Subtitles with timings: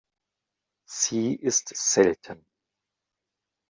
[0.89, 2.43] Sie ist selten.